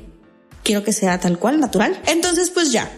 quiero 0.63 0.85
que 0.85 0.93
sea 0.93 1.19
tal 1.21 1.39
cual, 1.39 1.59
natural. 1.59 2.01
Entonces, 2.07 2.51
pues 2.51 2.71
ya, 2.71 2.91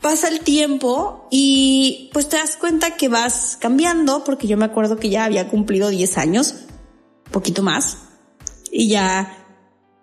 pasa 0.00 0.28
el 0.28 0.40
tiempo 0.40 1.28
y 1.30 2.10
pues 2.12 2.28
te 2.28 2.36
das 2.36 2.56
cuenta 2.56 2.96
que 2.96 3.08
vas 3.08 3.56
cambiando 3.60 4.24
porque 4.24 4.48
yo 4.48 4.56
me 4.56 4.64
acuerdo 4.64 4.96
que 4.96 5.08
ya 5.08 5.24
había 5.24 5.48
cumplido 5.48 5.88
10 5.88 6.18
años, 6.18 6.54
poquito 7.30 7.62
más, 7.62 7.98
y 8.72 8.88
ya 8.88 9.41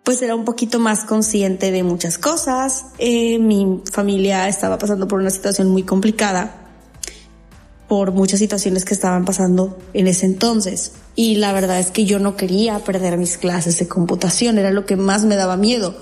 pues 0.03 0.22
era 0.22 0.36
un 0.36 0.46
poquito 0.46 0.79
más 0.79 1.03
consciente 1.03 1.72
de 1.72 1.84
muchas 1.84 2.18
cosas. 2.18 2.86
Eh, 2.98 3.39
mi 3.39 3.82
familia 3.91 4.48
estaba 4.48 4.77
pasando 4.77 5.08
por 5.08 5.20
una 5.20 5.29
situación 5.29 5.70
muy 5.70 5.84
complicada 5.84 6.60
por 7.89 8.12
muchas 8.12 8.39
situaciones 8.39 8.86
que 8.86 8.94
estaban 8.94 9.25
pasando 9.25 9.77
en 9.94 10.08
ese 10.08 10.27
entonces. 10.27 10.94
Y 11.15 11.36
la 11.36 11.51
verdad 11.51 11.79
es 11.79 11.89
que 11.89 12.06
yo 12.06 12.20
no 12.20 12.38
quería 12.38 12.79
perder 12.79 13.18
mis 13.18 13.38
clases 13.38 13.79
de 13.79 13.88
computación, 13.88 14.60
era 14.60 14.72
lo 14.72 14.86
que 14.86 14.96
más 14.96 15.25
me 15.25 15.36
daba 15.36 15.58
miedo, 15.58 16.00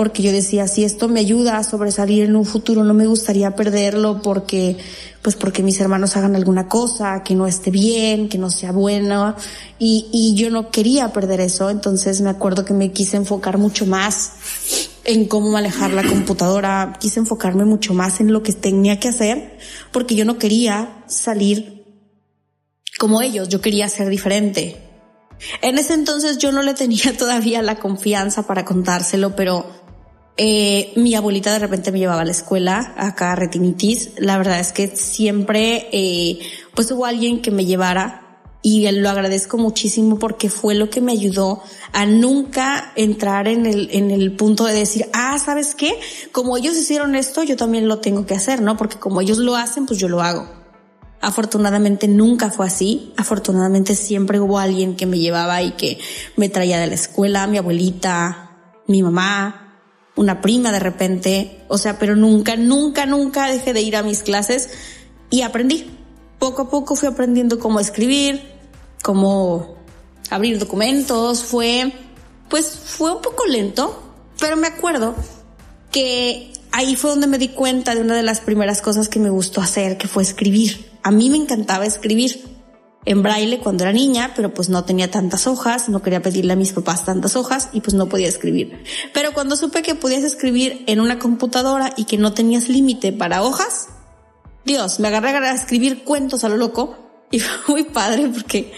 porque 0.00 0.22
yo 0.22 0.32
decía, 0.32 0.66
si 0.66 0.82
esto 0.82 1.08
me 1.08 1.20
ayuda 1.20 1.58
a 1.58 1.62
sobresalir 1.62 2.24
en 2.24 2.34
un 2.34 2.46
futuro, 2.46 2.84
no 2.84 2.94
me 2.94 3.04
gustaría 3.04 3.54
perderlo 3.54 4.22
porque, 4.22 4.78
pues 5.20 5.36
porque 5.36 5.62
mis 5.62 5.78
hermanos 5.78 6.16
hagan 6.16 6.34
alguna 6.34 6.68
cosa, 6.68 7.22
que 7.22 7.34
no 7.34 7.46
esté 7.46 7.70
bien, 7.70 8.30
que 8.30 8.38
no 8.38 8.50
sea 8.50 8.72
buena, 8.72 9.36
y, 9.78 10.08
y 10.10 10.34
yo 10.36 10.48
no 10.48 10.70
quería 10.70 11.12
perder 11.12 11.42
eso, 11.42 11.68
entonces 11.68 12.22
me 12.22 12.30
acuerdo 12.30 12.64
que 12.64 12.72
me 12.72 12.92
quise 12.92 13.18
enfocar 13.18 13.58
mucho 13.58 13.84
más 13.84 14.32
en 15.04 15.26
cómo 15.26 15.50
manejar 15.50 15.92
la 15.92 16.02
computadora, 16.02 16.96
quise 16.98 17.20
enfocarme 17.20 17.66
mucho 17.66 17.92
más 17.92 18.20
en 18.20 18.32
lo 18.32 18.42
que 18.42 18.54
tenía 18.54 18.98
que 18.98 19.08
hacer, 19.08 19.58
porque 19.92 20.14
yo 20.14 20.24
no 20.24 20.38
quería 20.38 21.04
salir 21.08 21.84
como 22.98 23.20
ellos, 23.20 23.50
yo 23.50 23.60
quería 23.60 23.86
ser 23.90 24.08
diferente. 24.08 24.80
En 25.62 25.78
ese 25.78 25.94
entonces 25.94 26.38
yo 26.38 26.52
no 26.52 26.62
le 26.62 26.74
tenía 26.74 27.14
todavía 27.18 27.62
la 27.62 27.76
confianza 27.76 28.46
para 28.46 28.64
contárselo, 28.64 29.36
pero 29.36 29.79
eh, 30.42 30.94
mi 30.96 31.14
abuelita 31.14 31.52
de 31.52 31.58
repente 31.58 31.92
me 31.92 31.98
llevaba 31.98 32.22
a 32.22 32.24
la 32.24 32.30
escuela, 32.30 32.94
acá 32.96 33.32
a 33.32 33.36
Retinitis. 33.36 34.12
La 34.16 34.38
verdad 34.38 34.58
es 34.58 34.72
que 34.72 34.96
siempre, 34.96 35.90
eh, 35.92 36.38
pues 36.74 36.90
hubo 36.92 37.04
alguien 37.04 37.42
que 37.42 37.50
me 37.50 37.66
llevara 37.66 38.40
y 38.62 38.90
lo 38.90 39.10
agradezco 39.10 39.58
muchísimo 39.58 40.18
porque 40.18 40.48
fue 40.48 40.74
lo 40.74 40.88
que 40.88 41.02
me 41.02 41.12
ayudó 41.12 41.62
a 41.92 42.06
nunca 42.06 42.90
entrar 42.96 43.48
en 43.48 43.66
el, 43.66 43.90
en 43.92 44.10
el 44.10 44.32
punto 44.32 44.64
de 44.64 44.72
decir, 44.72 45.10
ah, 45.12 45.38
¿sabes 45.38 45.74
qué? 45.74 46.00
Como 46.32 46.56
ellos 46.56 46.74
hicieron 46.74 47.16
esto, 47.16 47.42
yo 47.42 47.58
también 47.58 47.86
lo 47.86 47.98
tengo 47.98 48.24
que 48.24 48.32
hacer, 48.32 48.62
¿no? 48.62 48.78
Porque 48.78 48.98
como 48.98 49.20
ellos 49.20 49.36
lo 49.36 49.56
hacen, 49.56 49.84
pues 49.84 49.98
yo 49.98 50.08
lo 50.08 50.22
hago. 50.22 50.48
Afortunadamente 51.20 52.08
nunca 52.08 52.48
fue 52.48 52.64
así. 52.64 53.12
Afortunadamente 53.18 53.94
siempre 53.94 54.40
hubo 54.40 54.58
alguien 54.58 54.96
que 54.96 55.04
me 55.04 55.18
llevaba 55.18 55.62
y 55.62 55.72
que 55.72 55.98
me 56.36 56.48
traía 56.48 56.80
de 56.80 56.86
la 56.86 56.94
escuela, 56.94 57.46
mi 57.46 57.58
abuelita, 57.58 58.52
mi 58.86 59.02
mamá, 59.02 59.66
una 60.16 60.40
prima 60.40 60.72
de 60.72 60.80
repente. 60.80 61.64
O 61.68 61.78
sea, 61.78 61.98
pero 61.98 62.16
nunca, 62.16 62.56
nunca, 62.56 63.06
nunca 63.06 63.48
dejé 63.48 63.72
de 63.72 63.82
ir 63.82 63.96
a 63.96 64.02
mis 64.02 64.22
clases 64.22 64.70
y 65.30 65.42
aprendí 65.42 65.90
poco 66.40 66.62
a 66.62 66.70
poco 66.70 66.96
fui 66.96 67.06
aprendiendo 67.06 67.60
cómo 67.60 67.78
escribir, 67.78 68.42
cómo 69.02 69.76
abrir 70.30 70.58
documentos. 70.58 71.44
Fue, 71.44 71.92
pues 72.48 72.66
fue 72.66 73.14
un 73.14 73.22
poco 73.22 73.46
lento, 73.46 74.02
pero 74.40 74.56
me 74.56 74.66
acuerdo 74.66 75.14
que 75.92 76.52
ahí 76.72 76.96
fue 76.96 77.10
donde 77.10 77.28
me 77.28 77.38
di 77.38 77.48
cuenta 77.48 77.94
de 77.94 78.00
una 78.00 78.16
de 78.16 78.22
las 78.22 78.40
primeras 78.40 78.80
cosas 78.80 79.08
que 79.08 79.20
me 79.20 79.30
gustó 79.30 79.60
hacer, 79.60 79.98
que 79.98 80.08
fue 80.08 80.22
escribir. 80.22 80.90
A 81.02 81.10
mí 81.10 81.30
me 81.30 81.36
encantaba 81.36 81.84
escribir 81.86 82.42
en 83.04 83.22
braille 83.22 83.60
cuando 83.60 83.84
era 83.84 83.92
niña, 83.92 84.32
pero 84.36 84.52
pues 84.52 84.68
no 84.68 84.84
tenía 84.84 85.10
tantas 85.10 85.46
hojas, 85.46 85.88
no 85.88 86.02
quería 86.02 86.22
pedirle 86.22 86.52
a 86.52 86.56
mis 86.56 86.72
papás 86.72 87.04
tantas 87.04 87.36
hojas 87.36 87.70
y 87.72 87.80
pues 87.80 87.94
no 87.94 88.08
podía 88.08 88.28
escribir. 88.28 88.84
Pero 89.14 89.32
cuando 89.32 89.56
supe 89.56 89.82
que 89.82 89.94
podías 89.94 90.22
escribir 90.22 90.84
en 90.86 91.00
una 91.00 91.18
computadora 91.18 91.92
y 91.96 92.04
que 92.04 92.18
no 92.18 92.32
tenías 92.34 92.68
límite 92.68 93.12
para 93.12 93.42
hojas, 93.42 93.88
Dios, 94.64 95.00
me 95.00 95.08
agarré 95.08 95.48
a 95.48 95.54
escribir 95.54 96.04
cuentos 96.04 96.44
a 96.44 96.48
lo 96.48 96.56
loco 96.56 96.98
y 97.30 97.38
fue 97.40 97.74
muy 97.74 97.84
padre 97.84 98.28
porque 98.28 98.72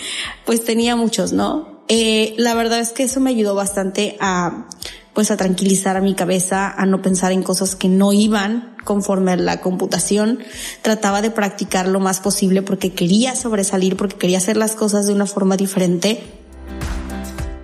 pues 0.45 0.64
tenía 0.64 0.97
muchos, 0.97 1.33
¿no? 1.33 1.83
Eh, 1.88 2.35
la 2.38 2.55
verdad 2.55 2.79
es 2.79 2.93
que 2.93 3.02
eso 3.02 3.21
me 3.21 3.31
ayudó 3.31 3.55
bastante 3.55 4.17
a 4.21 4.69
pues 5.14 5.31
a 5.31 5.37
tranquilizar 5.37 5.97
a 5.97 6.00
mi 6.00 6.14
cabeza, 6.14 6.71
a 6.71 6.87
no 6.87 7.02
pensar 7.02 7.33
en 7.33 7.42
cosas 7.42 7.75
que 7.76 7.88
no 7.88 8.12
iban 8.12 8.76
conforme 8.85 9.33
a 9.33 9.37
la 9.37 9.61
computación. 9.61 10.38
Trataba 10.81 11.23
de 11.23 11.31
practicar 11.31 11.87
lo 11.87 12.00
más 12.00 12.21
posible 12.21 12.62
porque 12.62 12.92
quería 12.92 13.37
sobresalir, 13.37 13.97
porque 13.97 14.16
quería 14.16 14.38
hacer 14.38 14.57
las 14.57 14.73
cosas 14.73 15.07
de 15.07 15.12
una 15.12 15.26
forma 15.26 15.57
diferente. 15.57 16.23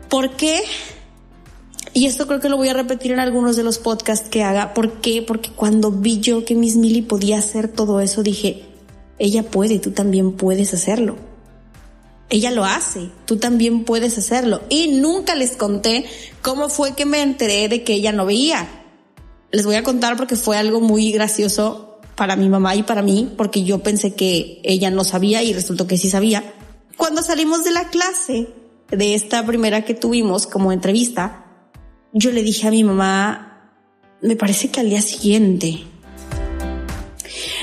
¿Por 0.08 0.36
qué? 0.36 0.62
Y 1.94 2.06
esto 2.06 2.26
creo 2.26 2.40
que 2.40 2.48
lo 2.48 2.56
voy 2.56 2.68
a 2.68 2.74
repetir 2.74 3.12
en 3.12 3.18
algunos 3.18 3.56
de 3.56 3.62
los 3.62 3.78
podcasts 3.78 4.28
que 4.28 4.42
haga. 4.42 4.74
¿Por 4.74 5.00
qué? 5.00 5.22
Porque 5.22 5.50
cuando 5.50 5.90
vi 5.90 6.20
yo 6.20 6.44
que 6.44 6.54
Miss 6.54 6.76
Millie 6.76 7.02
podía 7.02 7.38
hacer 7.38 7.68
todo 7.68 8.00
eso, 8.00 8.22
dije, 8.22 8.64
ella 9.18 9.42
puede, 9.42 9.78
tú 9.78 9.90
también 9.90 10.32
puedes 10.32 10.74
hacerlo. 10.74 11.27
Ella 12.30 12.50
lo 12.50 12.64
hace, 12.64 13.10
tú 13.24 13.38
también 13.38 13.84
puedes 13.84 14.18
hacerlo. 14.18 14.62
Y 14.68 14.88
nunca 14.88 15.34
les 15.34 15.56
conté 15.56 16.04
cómo 16.42 16.68
fue 16.68 16.94
que 16.94 17.06
me 17.06 17.22
enteré 17.22 17.68
de 17.68 17.84
que 17.84 17.94
ella 17.94 18.12
no 18.12 18.26
veía. 18.26 18.68
Les 19.50 19.64
voy 19.64 19.76
a 19.76 19.82
contar 19.82 20.16
porque 20.16 20.36
fue 20.36 20.58
algo 20.58 20.80
muy 20.80 21.10
gracioso 21.10 21.98
para 22.16 22.36
mi 22.36 22.48
mamá 22.48 22.74
y 22.74 22.82
para 22.82 23.00
mí, 23.00 23.32
porque 23.36 23.64
yo 23.64 23.78
pensé 23.78 24.14
que 24.14 24.60
ella 24.64 24.90
no 24.90 25.04
sabía 25.04 25.42
y 25.42 25.54
resultó 25.54 25.86
que 25.86 25.96
sí 25.96 26.10
sabía. 26.10 26.54
Cuando 26.96 27.22
salimos 27.22 27.64
de 27.64 27.70
la 27.70 27.88
clase, 27.88 28.48
de 28.90 29.14
esta 29.14 29.46
primera 29.46 29.84
que 29.84 29.94
tuvimos 29.94 30.46
como 30.46 30.72
entrevista, 30.72 31.46
yo 32.12 32.32
le 32.32 32.42
dije 32.42 32.66
a 32.66 32.70
mi 32.70 32.84
mamá, 32.84 33.72
me 34.20 34.34
parece 34.34 34.70
que 34.70 34.80
al 34.80 34.90
día 34.90 35.00
siguiente, 35.00 35.84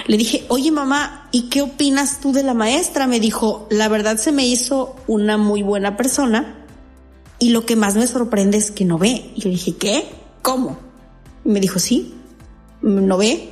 le 0.08 0.18
dije, 0.18 0.46
oye 0.48 0.72
mamá, 0.72 1.25
¿y 1.36 1.50
qué 1.50 1.62
opinas 1.62 2.22
tú 2.22 2.32
de 2.32 2.44
la 2.44 2.54
maestra? 2.54 3.08
Me 3.08 3.20
dijo, 3.20 3.68
la 3.70 3.90
verdad 3.90 4.16
se 4.16 4.32
me 4.32 4.48
hizo 4.48 4.96
una 5.06 5.36
muy 5.36 5.64
buena 5.64 5.98
persona 5.98 6.66
y 7.40 7.50
lo 7.50 7.66
que 7.66 7.76
más 7.76 7.96
me 7.96 8.08
sorprende 8.08 8.58
es 8.58 8.72
que 8.72 8.86
no 8.86 8.98
ve. 8.98 9.34
Y 9.36 9.42
le 9.42 9.50
dije, 9.50 9.76
¿qué? 9.76 10.06
¿Cómo? 10.42 10.78
Y 11.44 11.50
me 11.50 11.60
dijo, 11.60 11.78
sí, 11.78 12.14
no 12.82 13.18
ve. 13.18 13.50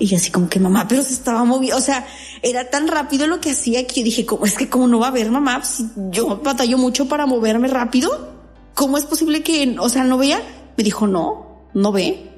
Y 0.00 0.12
así 0.16 0.32
como 0.32 0.48
que 0.48 0.58
mamá, 0.58 0.88
pero 0.88 1.04
se 1.04 1.12
estaba 1.12 1.44
moviendo, 1.44 1.76
o 1.76 1.80
sea, 1.80 2.04
era 2.42 2.70
tan 2.70 2.88
rápido 2.88 3.28
lo 3.28 3.40
que 3.40 3.52
hacía 3.52 3.86
que 3.86 4.00
yo 4.00 4.04
dije, 4.04 4.26
¿cómo 4.26 4.44
es 4.44 4.58
que 4.58 4.68
cómo 4.68 4.88
no 4.88 4.98
va 4.98 5.06
a 5.06 5.12
ver 5.12 5.30
mamá? 5.30 5.64
Si 5.64 5.86
yo 6.10 6.40
batallo 6.42 6.76
mucho 6.76 7.06
para 7.06 7.26
moverme 7.26 7.68
rápido. 7.68 8.32
¿cómo 8.74 8.98
es 8.98 9.04
posible 9.04 9.44
que, 9.44 9.76
o 9.78 9.88
sea, 9.88 10.02
no 10.02 10.18
vea? 10.18 10.42
Me 10.76 10.82
dijo, 10.82 11.06
no, 11.06 11.68
no 11.72 11.92
ve. 11.92 12.32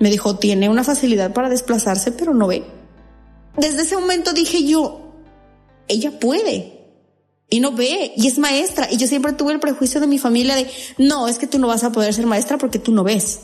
Me 0.00 0.10
dijo, 0.10 0.36
tiene 0.36 0.68
una 0.68 0.84
facilidad 0.84 1.32
para 1.32 1.48
desplazarse, 1.48 2.12
pero 2.12 2.34
no 2.34 2.46
ve. 2.48 2.83
Desde 3.56 3.82
ese 3.82 3.96
momento 3.96 4.32
dije 4.32 4.64
yo, 4.64 5.12
ella 5.88 6.18
puede. 6.18 6.72
Y 7.50 7.60
no 7.60 7.72
ve, 7.72 8.12
y 8.16 8.26
es 8.26 8.38
maestra. 8.38 8.88
Y 8.90 8.96
yo 8.96 9.06
siempre 9.06 9.32
tuve 9.32 9.52
el 9.52 9.60
prejuicio 9.60 10.00
de 10.00 10.06
mi 10.06 10.18
familia 10.18 10.56
de, 10.56 10.68
no, 10.98 11.28
es 11.28 11.38
que 11.38 11.46
tú 11.46 11.58
no 11.58 11.68
vas 11.68 11.84
a 11.84 11.92
poder 11.92 12.12
ser 12.12 12.26
maestra 12.26 12.58
porque 12.58 12.78
tú 12.78 12.90
no 12.90 13.04
ves. 13.04 13.42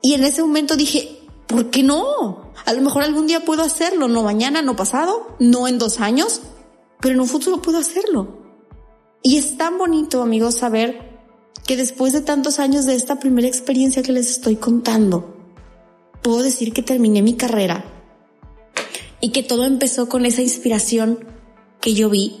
Y 0.00 0.14
en 0.14 0.24
ese 0.24 0.40
momento 0.40 0.76
dije, 0.76 1.18
¿por 1.46 1.70
qué 1.70 1.82
no? 1.82 2.52
A 2.64 2.72
lo 2.72 2.80
mejor 2.80 3.02
algún 3.02 3.26
día 3.26 3.44
puedo 3.44 3.62
hacerlo, 3.62 4.08
no 4.08 4.22
mañana, 4.22 4.62
no 4.62 4.76
pasado, 4.76 5.36
no 5.40 5.68
en 5.68 5.78
dos 5.78 6.00
años, 6.00 6.40
pero 7.00 7.14
en 7.14 7.20
un 7.20 7.28
futuro 7.28 7.60
puedo 7.60 7.78
hacerlo. 7.78 8.38
Y 9.22 9.36
es 9.36 9.58
tan 9.58 9.76
bonito, 9.76 10.22
amigos, 10.22 10.54
saber 10.54 11.18
que 11.66 11.76
después 11.76 12.12
de 12.12 12.20
tantos 12.20 12.60
años 12.60 12.86
de 12.86 12.94
esta 12.94 13.18
primera 13.18 13.48
experiencia 13.48 14.02
que 14.02 14.12
les 14.12 14.30
estoy 14.30 14.56
contando, 14.56 15.36
puedo 16.22 16.42
decir 16.42 16.72
que 16.72 16.82
terminé 16.82 17.20
mi 17.20 17.34
carrera 17.34 17.97
y 19.20 19.30
que 19.30 19.42
todo 19.42 19.64
empezó 19.64 20.08
con 20.08 20.26
esa 20.26 20.42
inspiración 20.42 21.24
que 21.80 21.94
yo 21.94 22.10
vi 22.10 22.40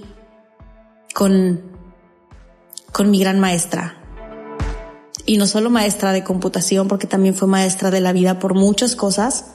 con, 1.14 1.60
con 2.92 3.10
mi 3.10 3.20
gran 3.20 3.40
maestra. 3.40 3.96
Y 5.26 5.36
no 5.36 5.46
solo 5.46 5.68
maestra 5.68 6.12
de 6.12 6.24
computación, 6.24 6.88
porque 6.88 7.06
también 7.06 7.34
fue 7.34 7.48
maestra 7.48 7.90
de 7.90 8.00
la 8.00 8.12
vida 8.12 8.38
por 8.38 8.54
muchas 8.54 8.96
cosas 8.96 9.52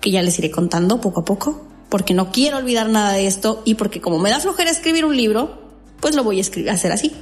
que 0.00 0.10
ya 0.10 0.22
les 0.22 0.38
iré 0.38 0.50
contando 0.50 1.00
poco 1.00 1.20
a 1.20 1.24
poco, 1.24 1.66
porque 1.88 2.12
no 2.12 2.30
quiero 2.30 2.58
olvidar 2.58 2.90
nada 2.90 3.12
de 3.12 3.26
esto 3.26 3.62
y 3.64 3.74
porque 3.74 4.00
como 4.00 4.18
me 4.18 4.30
da 4.30 4.40
flojera 4.40 4.70
escribir 4.70 5.04
un 5.04 5.16
libro, 5.16 5.62
pues 6.00 6.14
lo 6.14 6.24
voy 6.24 6.40
a 6.40 6.72
hacer 6.72 6.92
así. 6.92 7.14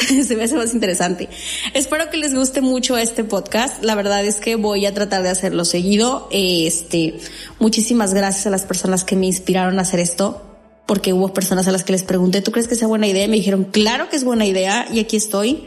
Se 0.26 0.36
me 0.36 0.44
hace 0.44 0.56
más 0.56 0.74
interesante. 0.74 1.28
Espero 1.74 2.10
que 2.10 2.16
les 2.16 2.34
guste 2.34 2.60
mucho 2.60 2.96
este 2.96 3.24
podcast. 3.24 3.82
La 3.82 3.94
verdad 3.94 4.24
es 4.24 4.36
que 4.36 4.56
voy 4.56 4.86
a 4.86 4.94
tratar 4.94 5.22
de 5.22 5.28
hacerlo 5.28 5.64
seguido. 5.64 6.28
Este, 6.30 7.18
muchísimas 7.58 8.14
gracias 8.14 8.46
a 8.46 8.50
las 8.50 8.64
personas 8.64 9.04
que 9.04 9.16
me 9.16 9.26
inspiraron 9.26 9.78
a 9.78 9.82
hacer 9.82 10.00
esto, 10.00 10.42
porque 10.86 11.12
hubo 11.12 11.32
personas 11.32 11.68
a 11.68 11.72
las 11.72 11.84
que 11.84 11.92
les 11.92 12.02
pregunté, 12.02 12.42
¿tú 12.42 12.52
crees 12.52 12.68
que 12.68 12.74
sea 12.74 12.88
buena 12.88 13.06
idea? 13.06 13.28
me 13.28 13.36
dijeron, 13.36 13.64
claro 13.64 14.08
que 14.08 14.16
es 14.16 14.24
buena 14.24 14.46
idea 14.46 14.86
y 14.92 15.00
aquí 15.00 15.16
estoy. 15.16 15.66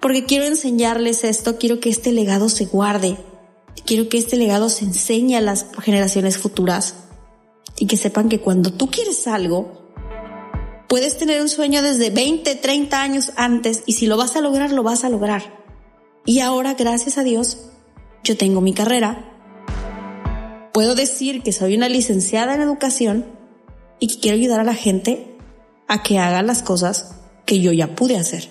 Porque 0.00 0.24
quiero 0.24 0.44
enseñarles 0.46 1.22
esto, 1.22 1.58
quiero 1.58 1.78
que 1.78 1.88
este 1.88 2.10
legado 2.12 2.48
se 2.48 2.64
guarde. 2.64 3.16
Quiero 3.86 4.08
que 4.08 4.18
este 4.18 4.36
legado 4.36 4.68
se 4.68 4.84
enseñe 4.84 5.36
a 5.36 5.40
las 5.40 5.66
generaciones 5.80 6.38
futuras 6.38 6.94
y 7.78 7.86
que 7.86 7.96
sepan 7.96 8.28
que 8.28 8.40
cuando 8.40 8.72
tú 8.72 8.90
quieres 8.90 9.26
algo, 9.26 9.81
Puedes 10.92 11.16
tener 11.16 11.40
un 11.40 11.48
sueño 11.48 11.80
desde 11.80 12.10
20, 12.10 12.54
30 12.54 13.00
años 13.00 13.32
antes 13.36 13.82
y 13.86 13.94
si 13.94 14.06
lo 14.06 14.18
vas 14.18 14.36
a 14.36 14.42
lograr, 14.42 14.72
lo 14.72 14.82
vas 14.82 15.04
a 15.04 15.08
lograr. 15.08 15.64
Y 16.26 16.40
ahora, 16.40 16.74
gracias 16.74 17.16
a 17.16 17.22
Dios, 17.22 17.70
yo 18.24 18.36
tengo 18.36 18.60
mi 18.60 18.74
carrera. 18.74 19.24
Puedo 20.74 20.94
decir 20.94 21.42
que 21.42 21.52
soy 21.52 21.76
una 21.76 21.88
licenciada 21.88 22.54
en 22.54 22.60
educación 22.60 23.24
y 24.00 24.08
que 24.08 24.20
quiero 24.20 24.36
ayudar 24.36 24.60
a 24.60 24.64
la 24.64 24.74
gente 24.74 25.34
a 25.88 26.02
que 26.02 26.18
haga 26.18 26.42
las 26.42 26.62
cosas 26.62 27.14
que 27.46 27.58
yo 27.60 27.72
ya 27.72 27.96
pude 27.96 28.18
hacer. 28.18 28.50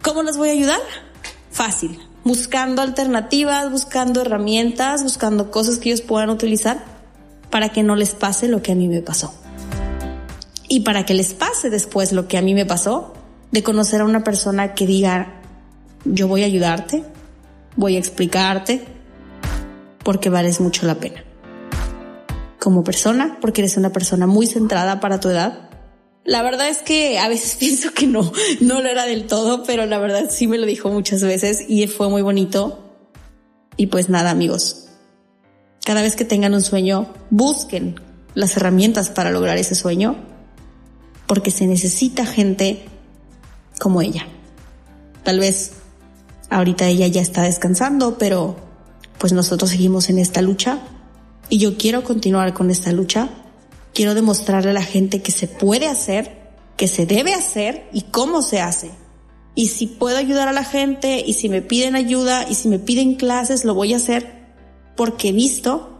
¿Cómo 0.00 0.22
los 0.22 0.38
voy 0.38 0.48
a 0.48 0.52
ayudar? 0.52 0.80
Fácil, 1.50 2.00
buscando 2.24 2.80
alternativas, 2.80 3.70
buscando 3.70 4.22
herramientas, 4.22 5.02
buscando 5.02 5.50
cosas 5.50 5.78
que 5.78 5.90
ellos 5.90 6.00
puedan 6.00 6.30
utilizar 6.30 6.82
para 7.50 7.68
que 7.68 7.82
no 7.82 7.96
les 7.96 8.14
pase 8.14 8.48
lo 8.48 8.62
que 8.62 8.72
a 8.72 8.76
mí 8.76 8.88
me 8.88 9.02
pasó 9.02 9.34
y 10.68 10.80
para 10.80 11.04
que 11.04 11.14
les 11.14 11.34
pase 11.34 11.70
después 11.70 12.12
lo 12.12 12.28
que 12.28 12.38
a 12.38 12.42
mí 12.42 12.54
me 12.54 12.66
pasó, 12.66 13.14
de 13.52 13.62
conocer 13.62 14.00
a 14.00 14.04
una 14.04 14.24
persona 14.24 14.74
que 14.74 14.86
diga, 14.86 15.40
yo 16.04 16.28
voy 16.28 16.42
a 16.42 16.46
ayudarte, 16.46 17.04
voy 17.76 17.96
a 17.96 17.98
explicarte, 17.98 18.84
porque 20.02 20.30
vales 20.30 20.60
mucho 20.60 20.86
la 20.86 20.96
pena. 20.96 21.24
Como 22.58 22.82
persona, 22.82 23.38
porque 23.40 23.60
eres 23.60 23.76
una 23.76 23.92
persona 23.92 24.26
muy 24.26 24.46
centrada 24.46 24.98
para 25.00 25.20
tu 25.20 25.28
edad. 25.28 25.70
La 26.24 26.42
verdad 26.42 26.68
es 26.68 26.78
que 26.78 27.18
a 27.18 27.28
veces 27.28 27.54
pienso 27.60 27.92
que 27.92 28.06
no, 28.06 28.32
no 28.60 28.82
lo 28.82 28.88
era 28.88 29.06
del 29.06 29.26
todo, 29.26 29.62
pero 29.62 29.86
la 29.86 29.98
verdad 29.98 30.26
sí 30.30 30.48
me 30.48 30.58
lo 30.58 30.66
dijo 30.66 30.90
muchas 30.90 31.22
veces 31.22 31.64
y 31.68 31.86
fue 31.86 32.08
muy 32.08 32.22
bonito. 32.22 32.82
Y 33.76 33.86
pues 33.86 34.08
nada, 34.08 34.30
amigos. 34.30 34.88
Cada 35.84 36.02
vez 36.02 36.16
que 36.16 36.24
tengan 36.24 36.54
un 36.54 36.62
sueño, 36.62 37.12
busquen 37.30 38.00
las 38.34 38.56
herramientas 38.56 39.10
para 39.10 39.30
lograr 39.30 39.56
ese 39.58 39.76
sueño 39.76 40.35
porque 41.26 41.50
se 41.50 41.66
necesita 41.66 42.24
gente 42.26 42.86
como 43.78 44.02
ella. 44.02 44.26
Tal 45.22 45.40
vez 45.40 45.72
ahorita 46.50 46.86
ella 46.88 47.06
ya 47.06 47.20
está 47.20 47.42
descansando, 47.42 48.18
pero 48.18 48.56
pues 49.18 49.32
nosotros 49.32 49.70
seguimos 49.70 50.08
en 50.08 50.18
esta 50.18 50.42
lucha 50.42 50.80
y 51.48 51.58
yo 51.58 51.76
quiero 51.76 52.04
continuar 52.04 52.54
con 52.54 52.70
esta 52.70 52.92
lucha. 52.92 53.28
Quiero 53.94 54.14
demostrarle 54.14 54.70
a 54.70 54.74
la 54.74 54.82
gente 54.82 55.22
que 55.22 55.32
se 55.32 55.48
puede 55.48 55.86
hacer, 55.86 56.50
que 56.76 56.86
se 56.86 57.06
debe 57.06 57.34
hacer 57.34 57.88
y 57.92 58.02
cómo 58.02 58.42
se 58.42 58.60
hace. 58.60 58.90
Y 59.54 59.68
si 59.68 59.86
puedo 59.86 60.18
ayudar 60.18 60.48
a 60.48 60.52
la 60.52 60.64
gente 60.64 61.24
y 61.26 61.32
si 61.32 61.48
me 61.48 61.62
piden 61.62 61.96
ayuda 61.96 62.46
y 62.48 62.54
si 62.54 62.68
me 62.68 62.78
piden 62.78 63.14
clases, 63.14 63.64
lo 63.64 63.74
voy 63.74 63.94
a 63.94 63.96
hacer 63.96 64.36
porque 64.96 65.30
he 65.30 65.32
visto 65.32 65.96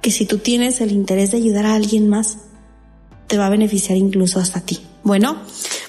que 0.00 0.10
si 0.10 0.24
tú 0.24 0.38
tienes 0.38 0.80
el 0.80 0.92
interés 0.92 1.32
de 1.32 1.38
ayudar 1.38 1.66
a 1.66 1.74
alguien 1.74 2.08
más, 2.08 2.38
te 3.26 3.38
va 3.38 3.46
a 3.46 3.50
beneficiar 3.50 3.96
incluso 3.96 4.38
hasta 4.38 4.60
ti. 4.60 4.80
Bueno, 5.02 5.40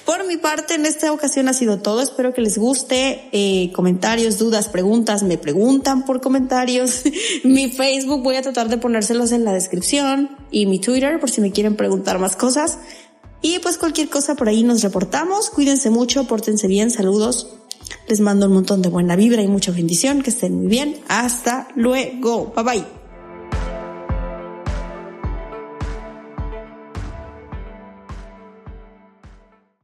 por 0.04 0.26
mi 0.26 0.36
parte 0.36 0.74
en 0.74 0.86
esta 0.86 1.12
ocasión 1.12 1.48
ha 1.48 1.52
sido 1.52 1.78
todo. 1.78 2.02
Espero 2.02 2.32
que 2.32 2.40
les 2.40 2.56
guste. 2.56 3.28
Eh, 3.32 3.72
comentarios, 3.72 4.38
dudas, 4.38 4.68
preguntas, 4.68 5.22
me 5.22 5.38
preguntan 5.38 6.04
por 6.04 6.20
comentarios. 6.20 7.02
mi 7.44 7.68
Facebook 7.68 8.22
voy 8.22 8.36
a 8.36 8.42
tratar 8.42 8.68
de 8.68 8.78
ponérselos 8.78 9.32
en 9.32 9.44
la 9.44 9.52
descripción 9.52 10.30
y 10.50 10.66
mi 10.66 10.78
Twitter 10.78 11.18
por 11.18 11.30
si 11.30 11.40
me 11.40 11.50
quieren 11.50 11.76
preguntar 11.76 12.18
más 12.18 12.36
cosas. 12.36 12.78
Y 13.42 13.58
pues 13.60 13.78
cualquier 13.78 14.08
cosa 14.08 14.34
por 14.34 14.48
ahí 14.48 14.62
nos 14.62 14.82
reportamos. 14.82 15.50
Cuídense 15.50 15.90
mucho, 15.90 16.26
pórtense 16.26 16.66
bien, 16.66 16.90
saludos. 16.90 17.48
Les 18.08 18.20
mando 18.20 18.46
un 18.46 18.52
montón 18.52 18.82
de 18.82 18.88
buena 18.88 19.16
vibra 19.16 19.42
y 19.42 19.48
mucha 19.48 19.72
bendición. 19.72 20.22
Que 20.22 20.30
estén 20.30 20.54
muy 20.54 20.68
bien. 20.68 20.96
Hasta 21.08 21.68
luego. 21.74 22.52
Bye 22.54 22.64
bye. 22.64 22.97